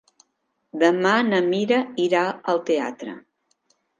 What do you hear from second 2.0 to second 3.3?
irà al teatre.